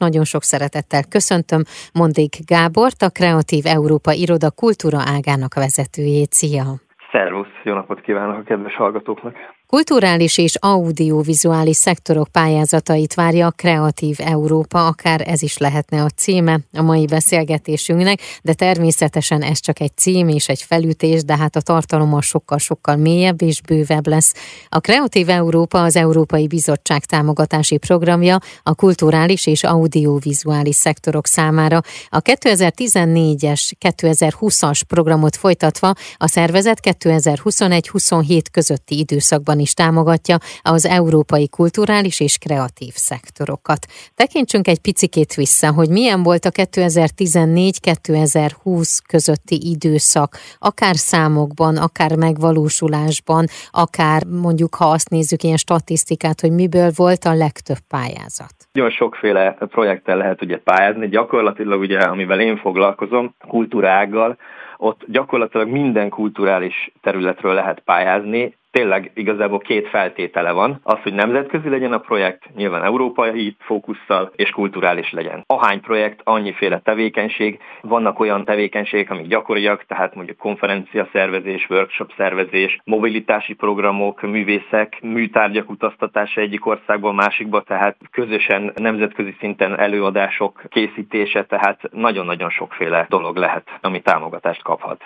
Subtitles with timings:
[0.00, 6.32] Nagyon sok szeretettel köszöntöm Mondik Gábort, a Kreatív Európa Iroda Kultúra ágának vezetőjét.
[6.32, 6.64] Szia!
[7.12, 9.34] Szervusz, jó napot kívánok a kedves hallgatóknak!
[9.74, 16.60] Kulturális és audiovizuális szektorok pályázatait várja a Kreatív Európa, akár ez is lehetne a címe
[16.72, 21.60] a mai beszélgetésünknek, de természetesen ez csak egy cím és egy felütés, de hát a
[21.60, 24.34] tartalom sokkal-sokkal mélyebb és bővebb lesz.
[24.68, 31.80] A Kreatív Európa az Európai Bizottság támogatási programja a kulturális és audiovizuális szektorok számára.
[32.08, 42.20] A 2014-es, 2020-as programot folytatva a szervezet 2021-27 közötti időszakban is támogatja az európai kulturális
[42.20, 43.86] és kreatív szektorokat.
[44.14, 53.46] Tekintsünk egy picikét vissza, hogy milyen volt a 2014-2020 közötti időszak, akár számokban, akár megvalósulásban,
[53.70, 58.54] akár mondjuk, ha azt nézzük, ilyen statisztikát, hogy miből volt a legtöbb pályázat.
[58.72, 64.36] Nagyon sokféle projekttel lehet ugye pályázni, gyakorlatilag ugye, amivel én foglalkozom, kultúrággal,
[64.76, 70.80] ott gyakorlatilag minden kulturális területről lehet pályázni, tényleg igazából két feltétele van.
[70.82, 75.44] Az, hogy nemzetközi legyen a projekt, nyilván európai fókusszal, és kulturális legyen.
[75.46, 77.58] Ahány projekt, annyiféle tevékenység.
[77.80, 85.70] Vannak olyan tevékenységek, amik gyakoriak, tehát mondjuk konferencia szervezés, workshop szervezés, mobilitási programok, művészek, műtárgyak
[85.70, 93.78] utaztatása egyik országból másikba, tehát közösen nemzetközi szinten előadások készítése, tehát nagyon-nagyon sokféle dolog lehet,
[93.80, 95.04] ami támogatást kaphat.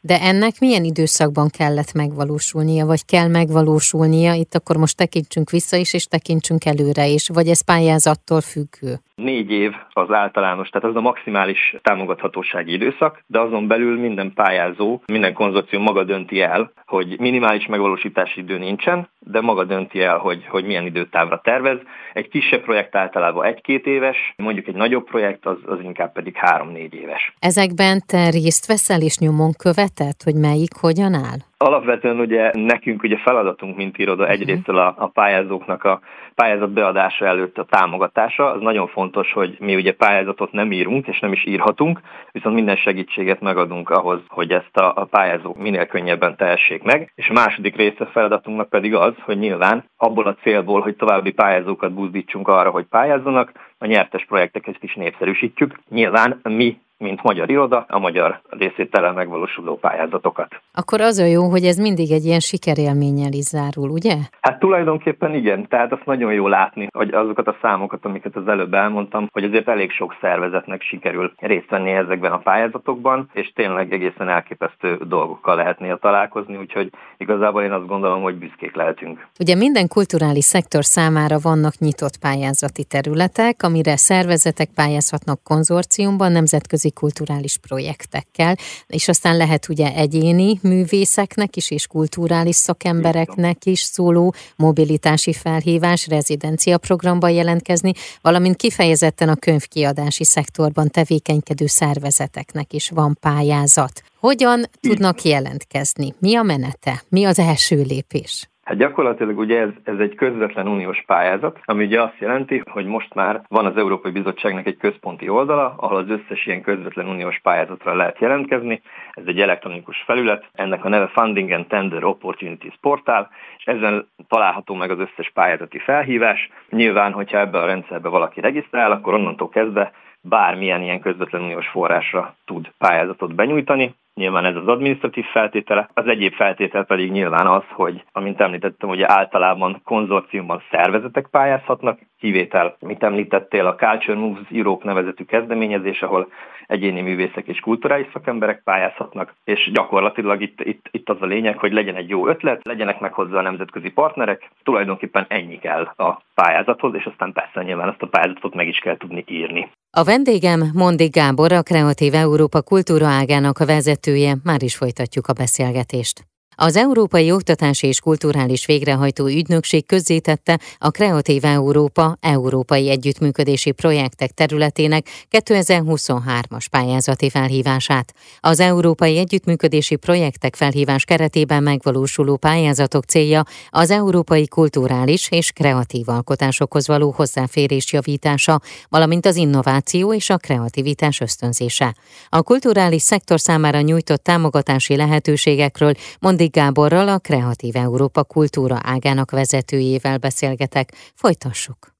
[0.00, 4.34] De ennek milyen időszakban kellett megvalósulnia, vagy kell megvalósulnia?
[4.34, 9.00] Itt akkor most tekintsünk vissza is, és tekintsünk előre is, vagy ez pályázattól függő?
[9.14, 15.02] Négy év az általános, tehát az a maximális támogathatósági időszak, de azon belül minden pályázó,
[15.06, 20.46] minden konzorcium maga dönti el, hogy minimális megvalósítási idő nincsen, de maga dönti el, hogy,
[20.48, 21.78] hogy milyen időtávra tervez.
[22.12, 26.94] Egy kisebb projekt általában egy-két éves, mondjuk egy nagyobb projekt az, az inkább pedig három-négy
[26.94, 27.34] éves.
[27.38, 31.40] Ezekben te részt veszel és nyomon követed, hogy melyik hogyan áll?
[31.58, 34.32] Alapvetően ugye nekünk ugye feladatunk, mint iroda mhm.
[34.32, 36.00] egyrészt a, a pályázóknak a
[36.34, 38.52] pályázat beadása előtt a támogatása.
[38.52, 42.00] Az nagyon fontos, hogy mi ugye pályázatot nem írunk, és nem is írhatunk,
[42.32, 47.12] viszont minden segítséget megadunk ahhoz, hogy ezt a, a pályázók minél könnyebben tehessék meg.
[47.14, 51.32] És a második része a feladatunknak pedig az, hogy nyilván abból a célból, hogy további
[51.32, 55.78] pályázókat buzdítsunk arra, hogy pályázzanak, a nyertes projekteket is népszerűsítjük.
[55.88, 60.48] Nyilván mi mint magyar iroda, a magyar részételen megvalósuló pályázatokat.
[60.72, 64.14] Akkor az a jó, hogy ez mindig egy ilyen sikerélménnyel is zárul, ugye?
[64.40, 68.74] Hát tulajdonképpen igen, tehát azt nagyon jó látni, hogy azokat a számokat, amiket az előbb
[68.74, 74.28] elmondtam, hogy azért elég sok szervezetnek sikerül részt venni ezekben a pályázatokban, és tényleg egészen
[74.28, 79.26] elképesztő dolgokkal lehet néha találkozni, úgyhogy igazából én azt gondolom, hogy büszkék lehetünk.
[79.40, 86.90] Ugye minden kulturális szektor számára vannak nyitott pályázati területek, amire szervezetek pályázhatnak konzorciumban, nemzetközi nemzetközi
[86.90, 95.32] kulturális projektekkel, és aztán lehet ugye egyéni művészeknek is, és kulturális szakembereknek is szóló mobilitási
[95.32, 97.92] felhívás, rezidencia programba jelentkezni,
[98.22, 104.02] valamint kifejezetten a könyvkiadási szektorban tevékenykedő szervezeteknek is van pályázat.
[104.20, 106.14] Hogyan tudnak jelentkezni?
[106.18, 107.02] Mi a menete?
[107.08, 108.48] Mi az első lépés?
[108.66, 113.14] Hát gyakorlatilag ugye ez, ez egy közvetlen uniós pályázat, ami ugye azt jelenti, hogy most
[113.14, 117.94] már van az Európai Bizottságnak egy központi oldala, ahol az összes ilyen közvetlen uniós pályázatra
[117.94, 118.82] lehet jelentkezni.
[119.10, 124.74] Ez egy elektronikus felület, ennek a neve Funding and Tender Opportunities Portál, és ezen található
[124.74, 126.50] meg az összes pályázati felhívás.
[126.70, 132.34] Nyilván, hogyha ebbe a rendszerbe valaki regisztrál, akkor onnantól kezdve bármilyen ilyen közvetlen uniós forrásra
[132.44, 133.94] tud pályázatot benyújtani.
[134.20, 139.10] Nyilván ez az adminisztratív feltétele, az egyéb feltétel pedig nyilván az, hogy, amint említettem, ugye
[139.12, 146.28] általában konzorciumban szervezetek pályázhatnak, kivétel, mit említettél, a Culture Moves Europe nevezetű kezdeményezés, ahol
[146.66, 151.72] egyéni művészek és kulturális szakemberek pályázhatnak, és gyakorlatilag itt, itt, itt az a lényeg, hogy
[151.72, 156.94] legyen egy jó ötlet, legyenek meg hozzá a nemzetközi partnerek, tulajdonképpen ennyi kell a pályázathoz,
[156.94, 159.70] és aztán persze nyilván ezt a pályázatot meg is kell tudni írni.
[159.96, 165.32] A vendégem Mondi Gábor, a Kreatív Európa kultúra ágának a vezetője, már is folytatjuk a
[165.32, 166.26] beszélgetést.
[166.58, 175.08] Az Európai Oktatási és Kulturális Végrehajtó Ügynökség közzétette a Kreatív Európa európai együttműködési projektek területének
[175.30, 178.14] 2023-as pályázati felhívását.
[178.40, 186.86] Az európai együttműködési projektek felhívás keretében megvalósuló pályázatok célja az európai kulturális és kreatív alkotásokhoz
[186.86, 191.94] való hozzáférés javítása, valamint az innováció és a kreativitás ösztönzése.
[192.28, 199.30] A kulturális szektor számára nyújtott támogatási lehetőségekről Mondi Márik Gáborral, a Kreatív Európa kultúra ágának
[199.30, 200.92] vezetőjével beszélgetek.
[201.14, 201.94] Folytassuk!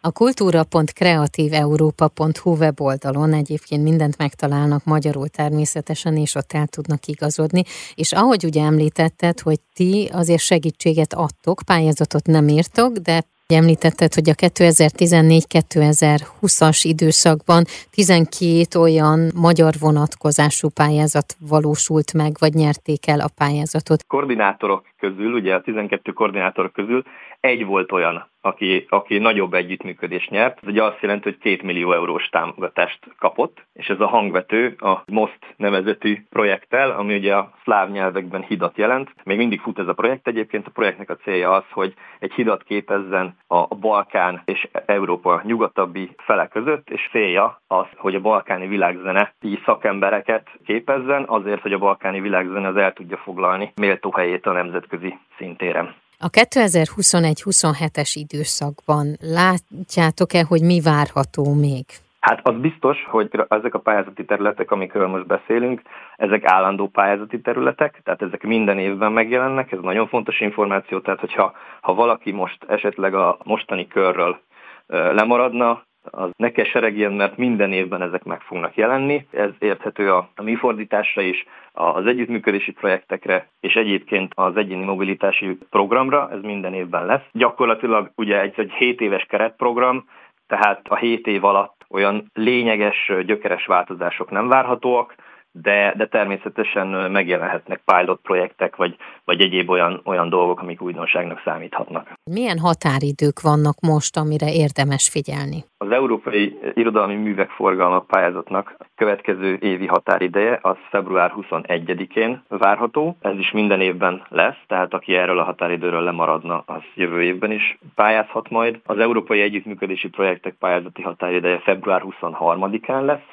[0.00, 7.62] A kultúra.kreatíveurópa.hu weboldalon egyébként mindent megtalálnak magyarul természetesen, és ott el tudnak igazodni.
[7.94, 14.28] És ahogy ugye említetted, hogy ti azért segítséget adtok, pályázatot nem írtok, de Említetted, hogy
[14.28, 24.06] a 2014-2020-as időszakban 12 olyan magyar vonatkozású pályázat valósult meg, vagy nyerték el a pályázatot.
[24.06, 27.02] Koordinátorok közül, ugye a 12 koordinátorok közül
[27.40, 30.58] egy volt olyan, aki, aki nagyobb együttműködést nyert.
[30.62, 35.02] Ez ugye azt jelenti, hogy két millió eurós támogatást kapott, és ez a hangvető a
[35.06, 39.10] MOST nevezetű projekttel, ami ugye a szláv nyelvekben hidat jelent.
[39.24, 42.62] Még mindig fut ez a projekt egyébként, a projektnek a célja az, hogy egy hidat
[42.62, 49.34] képezzen a Balkán és Európa nyugatabbi fele között, és célja az, hogy a balkáni világzene
[49.42, 54.52] így szakembereket képezzen, azért, hogy a balkáni világzene az el tudja foglalni méltó helyét a
[54.52, 55.94] nemzetközi szintéren.
[56.26, 61.84] A 2021-27-es időszakban látjátok-e, hogy mi várható még?
[62.20, 65.82] Hát az biztos, hogy ezek a pályázati területek, amikről most beszélünk,
[66.16, 71.52] ezek állandó pályázati területek, tehát ezek minden évben megjelennek, ez nagyon fontos információ, tehát hogyha
[71.80, 74.40] ha valaki most esetleg a mostani körről
[74.86, 79.26] lemaradna, az ne keseregjen, mert minden évben ezek meg fognak jelenni.
[79.30, 85.58] Ez érthető a, a mi fordításra is, az együttműködési projektekre, és egyébként az egyéni mobilitási
[85.70, 87.24] programra, ez minden évben lesz.
[87.32, 90.08] Gyakorlatilag ugye egy, egy 7 éves keretprogram,
[90.46, 95.14] tehát a 7 év alatt olyan lényeges, gyökeres változások nem várhatóak,
[95.62, 102.12] de, de természetesen megjelenhetnek pilot projektek, vagy, vagy egyéb olyan, olyan dolgok, amik újdonságnak számíthatnak.
[102.30, 105.64] Milyen határidők vannak most, amire érdemes figyelni?
[105.78, 113.16] Az Európai Irodalmi Művek Forgalma pályázatnak következő évi határideje az február 21-én várható.
[113.20, 117.78] Ez is minden évben lesz, tehát aki erről a határidőről lemaradna, az jövő évben is
[117.94, 118.80] pályázhat majd.
[118.84, 123.28] Az Európai Együttműködési Projektek pályázati határideje február 23-án lesz,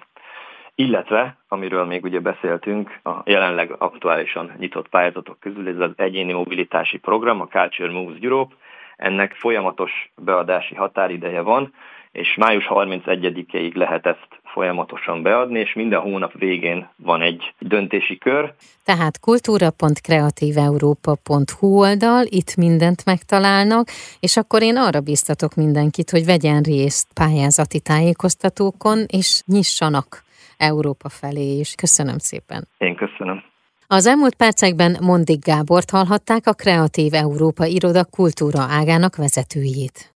[0.81, 6.97] illetve, amiről még ugye beszéltünk, a jelenleg aktuálisan nyitott pályázatok közül, ez az egyéni mobilitási
[6.97, 8.55] program, a Culture Moves Europe,
[8.97, 11.73] ennek folyamatos beadási határideje van,
[12.11, 18.53] és május 31-ig lehet ezt folyamatosan beadni, és minden hónap végén van egy döntési kör.
[18.85, 23.87] Tehát kultúra.kreatíveurópa.hu oldal, itt mindent megtalálnak,
[24.19, 30.23] és akkor én arra biztatok mindenkit, hogy vegyen részt pályázati tájékoztatókon, és nyissanak
[30.61, 31.75] Európa felé is.
[31.75, 32.67] Köszönöm szépen.
[32.77, 33.43] Én köszönöm.
[33.87, 40.09] Az elmúlt percekben Mondik Gábort hallhatták a Kreatív Európa Iroda kultúra ágának vezetőjét.